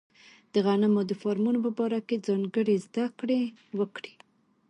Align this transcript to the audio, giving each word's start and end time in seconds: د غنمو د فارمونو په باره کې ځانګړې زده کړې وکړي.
د 0.53 0.55
غنمو 0.65 1.01
د 1.07 1.11
فارمونو 1.21 1.59
په 1.65 1.71
باره 1.77 1.99
کې 2.07 2.23
ځانګړې 2.27 2.75
زده 2.85 3.05
کړې 3.19 3.41
وکړي. 3.79 4.13